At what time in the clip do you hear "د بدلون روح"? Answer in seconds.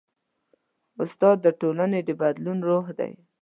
2.07-2.85